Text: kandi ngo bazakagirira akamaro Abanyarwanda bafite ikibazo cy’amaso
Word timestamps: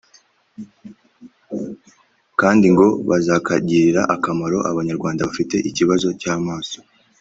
kandi 2.39 2.65
ngo 2.73 2.87
bazakagirira 3.09 4.01
akamaro 4.15 4.57
Abanyarwanda 4.69 5.25
bafite 5.29 5.55
ikibazo 5.69 6.07
cy’amaso 6.21 6.79